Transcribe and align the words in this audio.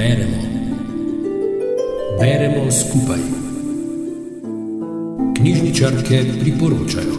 Beremo. 0.00 0.38
Beremo 2.20 2.70
skupaj. 2.70 3.18
Knjižničarke 5.36 6.20
priporočajo. 6.40 7.14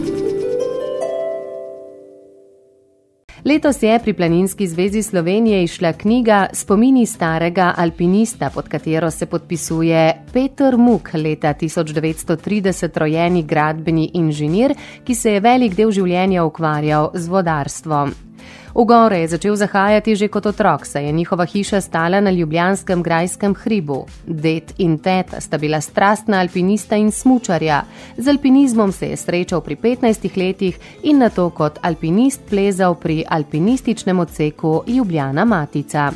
Letos 3.44 3.82
je 3.82 3.98
pri 3.98 4.12
Planinski 4.12 4.66
zvezi 4.66 5.02
Slovenije 5.02 5.64
išla 5.64 5.92
knjiga 5.92 6.46
Spomini 6.52 7.06
starega 7.06 7.74
alpinista, 7.76 8.50
pod 8.50 8.68
katero 8.68 9.10
se 9.10 9.26
podpisuje 9.26 10.24
Peter 10.32 10.76
Muk, 10.76 11.14
leta 11.14 11.54
1930 11.54 12.98
rojeni 12.98 13.42
gradbeni 13.42 14.10
inženir, 14.14 14.74
ki 15.04 15.14
se 15.14 15.32
je 15.32 15.40
velik 15.40 15.74
del 15.74 15.90
življenja 15.90 16.44
ukvarjal 16.44 17.10
z 17.14 17.28
vodarstvom. 17.28 18.31
V 18.74 18.84
gore 18.88 19.18
je 19.20 19.36
začel 19.36 19.56
zahajati 19.56 20.16
že 20.16 20.32
kot 20.32 20.46
otrok, 20.46 20.86
saj 20.86 21.04
je 21.04 21.12
njihova 21.12 21.44
hiša 21.44 21.80
stala 21.80 22.20
na 22.20 22.30
ljubljanskem 22.30 23.02
grajskem 23.02 23.54
hribu. 23.54 24.06
Det 24.26 24.72
in 24.78 24.98
teta 24.98 25.40
sta 25.40 25.58
bila 25.58 25.80
strastna 25.80 26.40
alpinista 26.40 26.96
in 26.96 27.10
smučarja. 27.10 27.84
Z 28.16 28.28
alpinizmom 28.28 28.92
se 28.92 29.08
je 29.08 29.16
srečal 29.16 29.60
pri 29.60 29.76
15 29.76 30.36
letih 30.36 30.78
in 31.02 31.18
na 31.18 31.28
to 31.28 31.50
kot 31.50 31.78
alpinist 31.82 32.40
plezal 32.48 32.94
pri 32.94 33.24
alpinističnem 33.28 34.18
odseku 34.18 34.82
Ljubljana 34.86 35.44
Matica. 35.44 36.12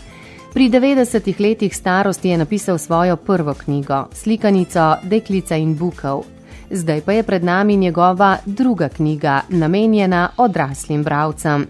Pri 0.52 0.70
90 0.70 1.40
letih 1.40 1.76
starosti 1.76 2.28
je 2.28 2.38
napisal 2.38 2.78
svojo 2.78 3.16
prvo 3.16 3.54
knjigo, 3.54 4.06
slikanico 4.12 4.96
Deklica 5.02 5.56
in 5.56 5.76
Bukov. 5.76 6.24
Zdaj 6.70 7.00
pa 7.00 7.12
je 7.12 7.22
pred 7.22 7.44
nami 7.44 7.76
njegova 7.76 8.38
druga 8.46 8.88
knjiga, 8.88 9.40
namenjena 9.48 10.30
odraslim 10.36 11.02
bravcem. 11.02 11.66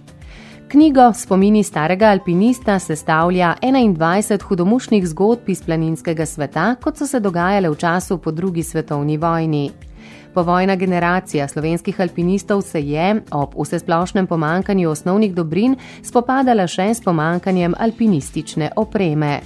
Knjigo 0.69 1.13
Spomini 1.15 1.63
starega 1.63 2.09
alpinista 2.11 2.79
sestavlja 2.79 3.55
21 3.63 4.43
hudomušnih 4.43 5.07
zgodb 5.07 5.49
iz 5.49 5.61
planinskega 5.63 6.27
sveta, 6.27 6.75
kot 6.83 6.99
so 6.99 7.07
se 7.07 7.21
dogajale 7.21 7.71
v 7.71 7.77
času 7.79 8.19
po 8.19 8.31
drugi 8.31 8.63
svetovni 8.63 9.17
vojni. 9.17 9.71
Povojna 10.35 10.75
generacija 10.77 11.49
slovenskih 11.49 12.01
alpinistov 12.01 12.63
se 12.63 12.83
je 12.83 13.23
ob 13.31 13.55
vsesplošnem 13.55 14.27
pomankanju 14.27 14.91
osnovnih 14.91 15.35
dobrin 15.35 15.77
spopadala 16.03 16.67
še 16.67 16.91
s 16.95 17.01
pomankanjem 17.01 17.75
alpinistične 17.79 18.73
opreme. 18.77 19.41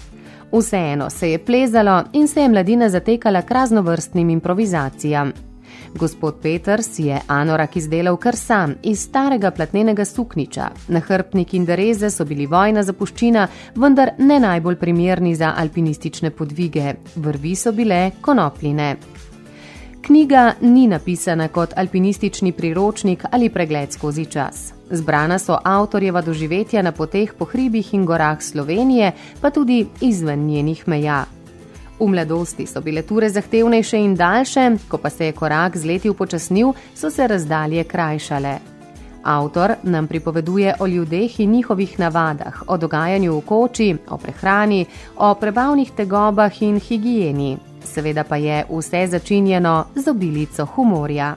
Vseeno 0.52 1.10
se 1.10 1.30
je 1.30 1.44
plezalo 1.44 2.02
in 2.12 2.28
se 2.28 2.40
je 2.40 2.48
mladina 2.48 2.88
zatekala 2.88 3.42
k 3.42 3.50
raznovrstnim 3.50 4.30
improvizacijam. 4.30 5.49
Gospod 5.94 6.34
Peters 6.42 6.98
je 6.98 7.20
anorak 7.26 7.76
izdelal 7.76 8.16
kar 8.16 8.36
sam 8.36 8.74
iz 8.82 9.02
starega 9.02 9.50
platnenega 9.50 10.04
sukniča. 10.04 10.70
Nahrbnik 10.88 11.54
in 11.54 11.64
dereze 11.64 12.10
so 12.10 12.24
bili 12.24 12.46
vojna 12.46 12.82
zapuščina, 12.82 13.48
vendar 13.74 14.12
ne 14.18 14.38
najbolj 14.40 14.76
primerni 14.76 15.34
za 15.34 15.54
alpinistične 15.56 16.30
podvige. 16.30 16.94
Vrvi 17.16 17.54
so 17.54 17.72
bile 17.72 18.10
konopline. 18.20 18.96
Knjiga 20.02 20.52
ni 20.60 20.86
napisana 20.86 21.48
kot 21.48 21.74
alpinistični 21.76 22.52
priročnik 22.52 23.24
ali 23.30 23.50
pregled 23.50 23.92
skozi 23.92 24.24
čas. 24.26 24.72
Zbrana 24.90 25.38
so 25.38 25.58
avtorjeva 25.64 26.22
doživetja 26.22 26.82
na 26.82 26.92
poteh 26.92 27.34
po 27.38 27.44
hribih 27.44 27.94
in 27.94 28.06
gorah 28.06 28.42
Slovenije, 28.42 29.12
pa 29.40 29.50
tudi 29.50 29.86
izven 30.00 30.46
njenih 30.46 30.88
meja. 30.88 31.24
V 32.00 32.08
mladosti 32.08 32.66
so 32.66 32.80
bile 32.80 33.02
ture 33.02 33.28
zahtevnejše 33.28 33.98
in 33.98 34.14
daljše, 34.16 34.70
ko 34.88 34.98
pa 34.98 35.10
se 35.10 35.26
je 35.26 35.32
korak 35.32 35.76
z 35.76 35.84
leti 35.84 36.08
upočasnil, 36.10 36.72
so 36.94 37.10
se 37.10 37.26
razdalje 37.26 37.84
krajšale. 37.84 38.58
Avtor 39.22 39.74
nam 39.82 40.06
pripoveduje 40.06 40.74
o 40.80 40.86
ljudeh 40.86 41.40
in 41.40 41.50
njihovih 41.50 41.98
navadah, 41.98 42.62
o 42.66 42.76
dogajanju 42.76 43.36
v 43.36 43.40
koči, 43.40 43.96
o 44.10 44.16
prehrani, 44.16 44.86
o 45.16 45.34
prebavnih 45.34 45.90
tegobah 45.96 46.62
in 46.62 46.80
higieni. 46.80 47.58
Seveda 47.84 48.24
pa 48.24 48.36
je 48.36 48.64
vse 48.70 49.06
začinjeno 49.06 49.84
z 49.94 50.08
obilico 50.08 50.66
humorja. 50.66 51.36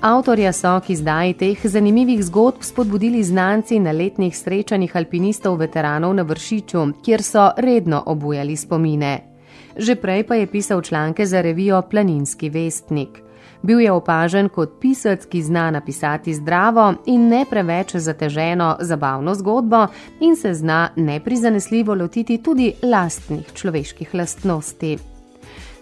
Avtorja 0.00 0.52
so 0.52 0.80
k 0.80 0.90
izdaji 0.90 1.34
teh 1.34 1.66
zanimivih 1.66 2.24
zgodb 2.24 2.62
spodbudili 2.62 3.22
znanci 3.22 3.78
na 3.78 3.92
letnih 3.92 4.36
srečanjih 4.36 4.96
alpinistov 4.96 5.56
veteranov 5.56 6.14
na 6.14 6.22
Vršiču, 6.22 6.86
kjer 7.04 7.22
so 7.22 7.50
redno 7.56 8.02
obujali 8.06 8.56
spomine 8.56 9.31
že 9.76 9.96
prej 9.96 10.26
pa 10.26 10.34
je 10.34 10.46
pisal 10.46 10.82
članke 10.82 11.26
za 11.26 11.40
revijo 11.40 11.82
Planinski 11.82 12.50
vestnik. 12.50 13.22
Bil 13.62 13.80
je 13.80 13.92
opažen 13.92 14.48
kot 14.48 14.80
pisec, 14.80 15.26
ki 15.26 15.42
zna 15.42 15.70
napisati 15.70 16.34
zdravo 16.34 16.94
in 17.06 17.28
ne 17.28 17.44
preveč 17.50 17.96
zateženo 17.96 18.76
zabavno 18.80 19.34
zgodbo 19.34 19.86
in 20.20 20.36
se 20.36 20.54
zna 20.54 20.88
neprizanesljivo 20.96 21.94
lotiti 21.94 22.42
tudi 22.42 22.72
lastnih 22.82 23.52
človeških 23.54 24.14
lastnosti. 24.14 24.98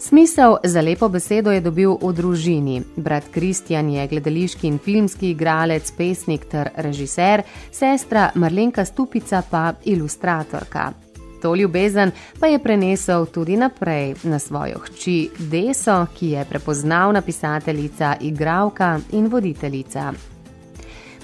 Smisel 0.00 0.56
za 0.64 0.80
lepo 0.80 1.08
besedo 1.08 1.52
je 1.52 1.60
dobil 1.60 1.92
v 2.02 2.12
družini. 2.12 2.82
Brat 2.96 3.28
Kristjan 3.32 3.90
je 3.90 4.06
gledališki 4.08 4.66
in 4.68 4.78
filmski 4.78 5.30
igralec, 5.30 5.92
pesnik 5.92 6.48
ter 6.48 6.70
režiser, 6.76 7.42
sestra 7.72 8.30
Marlenka 8.34 8.84
Stupica 8.84 9.42
pa 9.50 9.74
ilustratorka. 9.84 11.09
To 11.42 11.54
ljubezen 11.54 12.10
pa 12.40 12.46
je 12.46 12.58
prenesel 12.58 13.26
tudi 13.26 13.56
naprej 13.56 14.14
na 14.22 14.38
svojo 14.38 14.78
hči 14.78 15.30
Deso, 15.38 16.06
ki 16.18 16.30
je 16.30 16.44
prepoznavna 16.44 17.22
pisateljica, 17.22 18.16
igralka 18.20 18.98
in 19.12 19.26
voditeljica. 19.26 20.12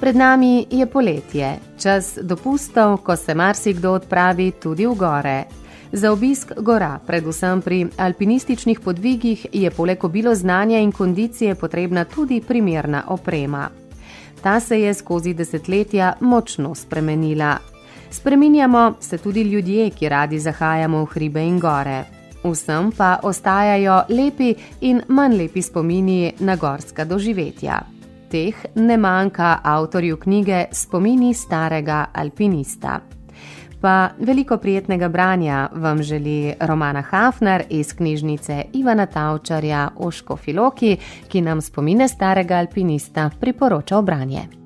Pred 0.01 0.17
nami 0.17 0.67
je 0.71 0.87
poletje, 0.87 1.59
čas 1.79 2.19
dopustov, 2.23 2.97
ko 2.97 3.17
se 3.17 3.35
marsikdo 3.35 3.93
odpravi 3.93 4.51
tudi 4.63 4.87
v 4.87 4.95
gore. 4.95 5.45
Za 5.93 6.13
obisk 6.13 6.53
gora, 6.61 6.99
predvsem 7.07 7.63
pri 7.63 7.87
alpinističnih 7.97 8.81
podvigih, 8.81 9.47
je 9.53 9.71
poleg 9.71 10.05
obilo 10.05 10.35
znanja 10.35 10.79
in 10.79 10.93
kondicije 10.93 11.55
potrebna 11.55 12.05
tudi 12.05 12.41
primerna 12.41 13.05
oprema. 13.09 13.69
Ta 14.43 14.61
se 14.61 14.81
je 14.81 14.95
skozi 14.95 15.35
desetletja 15.35 16.13
močno 16.21 16.75
spremenila, 16.75 17.59
Spreminjamo 18.11 18.95
se 19.01 19.19
tudi 19.19 19.43
ljudje, 19.43 19.91
ki 19.91 20.09
radi 20.09 20.39
zahajamo 20.39 21.05
v 21.05 21.07
hribe 21.07 21.43
in 21.43 21.59
gore. 21.59 22.05
Vsem 22.45 22.93
pa 22.93 23.19
ostajajo 23.23 24.03
lepi 24.09 24.55
in 24.81 25.03
manj 25.09 25.37
lepi 25.37 25.63
spomini 25.63 26.33
na 26.41 26.57
gorska 26.57 27.05
doživetja. 27.05 27.81
Teh 28.31 28.55
ne 28.75 28.97
manjka 28.97 29.59
avtorju 29.63 30.17
knjige 30.17 30.65
Spomini 30.73 31.35
starega 31.35 32.07
alpinista. 32.13 33.01
Pa 33.81 34.11
veliko 34.19 34.57
prijetnega 34.57 35.09
branja 35.09 35.69
vam 35.73 36.03
želi 36.03 36.55
Romana 36.61 37.03
Hafner 37.03 37.63
iz 37.71 37.93
knjižnice 37.95 38.65
Ivana 38.73 39.07
Tavčarja 39.07 39.89
o 39.97 40.11
Škofiloki, 40.11 40.97
ki 41.29 41.41
nam 41.41 41.61
spomine 41.61 42.09
starega 42.09 42.57
alpinista 42.57 43.31
priporoča 43.41 44.03
branje. 44.03 44.66